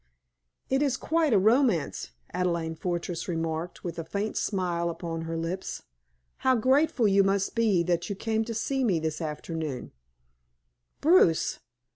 [0.67, 5.83] "It is quite a romance," Adelaide Fortress remarked, with a faint smile upon her lips.
[6.37, 9.91] "How grateful you must be that you came to see me this afternoon,
[11.01, 11.59] Bruce!